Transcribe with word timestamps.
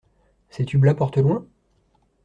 Ces 0.49 0.65
tubes-là 0.65 0.95
portent 0.95 1.19
loin? 1.19 1.45